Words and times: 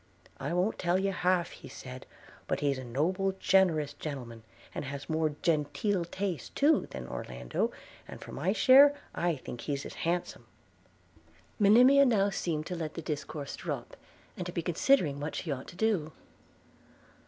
I 0.39 0.51
won't 0.53 0.79
tell 0.79 0.97
you 0.97 1.11
half 1.11 1.51
he 1.51 1.67
said; 1.67 2.07
but 2.47 2.61
he's 2.61 2.79
a 2.79 2.83
noble 2.83 3.33
generous 3.33 3.93
gentleman, 3.93 4.41
and 4.73 4.83
has 4.83 5.07
a 5.07 5.11
more 5.11 5.35
genteeler 5.43 6.05
taste 6.09 6.55
too 6.55 6.87
than 6.89 7.07
Orlando; 7.07 7.71
and 8.07 8.19
for 8.19 8.31
my 8.31 8.51
share, 8.51 8.95
I 9.13 9.35
think 9.35 9.61
he's 9.61 9.85
as 9.85 9.93
handsome.' 10.01 10.47
Monimia 11.59 12.07
now 12.07 12.31
seemed 12.31 12.65
to 12.65 12.75
let 12.75 12.95
the 12.95 13.03
discourse 13.03 13.55
drop, 13.55 13.95
and 14.35 14.47
to 14.47 14.51
be 14.51 14.63
considering 14.63 15.19
what 15.19 15.35
she 15.35 15.51
ought 15.51 15.67
to 15.67 15.75
do. 15.75 16.11